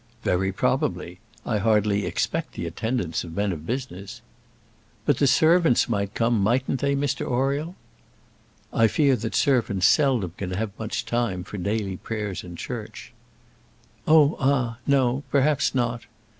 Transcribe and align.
"Very 0.23 0.51
probably. 0.51 1.19
I 1.45 1.59
hardly 1.59 2.07
expect 2.07 2.53
the 2.53 2.65
attendance 2.65 3.23
of 3.23 3.35
men 3.35 3.51
of 3.51 3.67
business." 3.67 4.23
"But 5.05 5.19
the 5.19 5.27
servants 5.27 5.87
might 5.87 6.15
come, 6.15 6.41
mightn't 6.41 6.79
they, 6.81 6.95
Mr 6.95 7.23
Oriel?" 7.29 7.75
"I 8.73 8.87
fear 8.87 9.15
that 9.17 9.35
servants 9.35 9.85
seldom 9.85 10.33
can 10.37 10.49
have 10.55 10.71
time 11.05 11.43
for 11.43 11.59
daily 11.59 11.97
prayers 11.97 12.43
in 12.43 12.55
church." 12.55 13.13
"Oh, 14.07 14.37
ah, 14.39 14.79
no; 14.87 15.21
perhaps 15.29 15.75
not." 15.75 16.07